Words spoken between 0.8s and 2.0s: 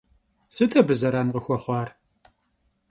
zeran khıxuexhuar?